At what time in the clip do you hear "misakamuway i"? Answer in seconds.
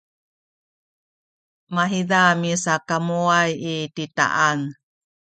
2.41-3.75